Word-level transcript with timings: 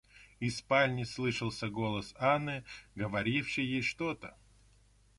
Из 0.39 0.57
спальни 0.57 1.03
слышался 1.03 1.69
голос 1.69 2.15
Анны, 2.17 2.65
говорившей 2.95 3.83
что-то. 3.83 4.35